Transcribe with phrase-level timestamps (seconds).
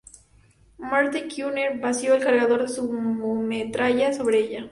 [0.83, 2.91] Maarten Kuiper vació el cargador de su
[3.49, 4.59] metralleta sobre ella.